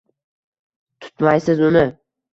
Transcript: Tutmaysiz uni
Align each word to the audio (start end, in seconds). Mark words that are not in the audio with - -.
Tutmaysiz 1.05 1.63
uni 1.71 1.85